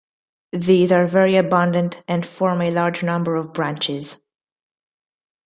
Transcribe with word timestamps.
These 0.51 0.91
are 0.91 1.05
very 1.05 1.35
abundant 1.35 2.01
and 2.07 2.25
form 2.25 2.59
a 2.63 2.71
large 2.71 3.03
number 3.03 3.35
of 3.35 3.53
branches. 3.53 4.17